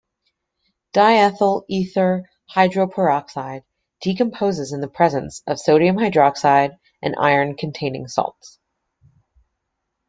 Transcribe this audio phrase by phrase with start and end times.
[0.95, 3.61] Diethyl ether hydroperoxide
[4.01, 8.57] decomposes in the presence of sodium hydroxide and Fe-containing salts.